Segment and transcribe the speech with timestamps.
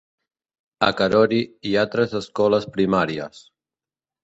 [0.87, 1.41] A Karori
[1.71, 3.47] hi ha tres escoles primàries.